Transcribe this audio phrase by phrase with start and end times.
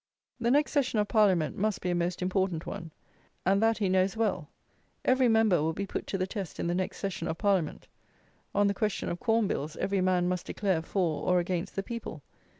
[0.39, 2.89] The next session of Parliament must be a most important one,
[3.45, 4.49] and that he knows well.
[5.05, 7.87] Every member will be put to the test in the next session of Parliament.
[8.55, 12.23] On the question of Corn Bills every man must declare, for, or against, the people.